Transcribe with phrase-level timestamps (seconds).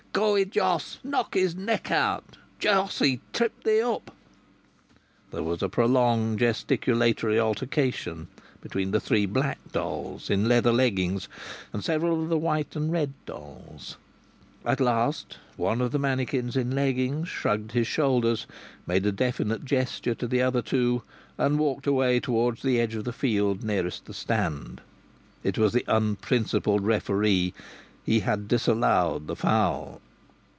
[0.13, 0.99] "Go it, Jos!
[1.05, 2.35] Knock his neck out!
[2.59, 2.99] Jos!
[2.99, 4.13] He tripped thee up!"
[5.31, 8.27] There was a prolonged gesticulatory altercation
[8.59, 11.29] between the three black dolls in leather leggings
[11.71, 13.95] and several of the white and the red dolls.
[14.65, 18.45] At last one of the mannikins in leggings shrugged his shoulders,
[18.85, 21.03] made a definite gesture to the other two,
[21.37, 24.81] and walked away towards the edge of the field nearest the stand.
[25.41, 27.53] It was the unprincipled referee;
[28.03, 30.01] he had disallowed the foul.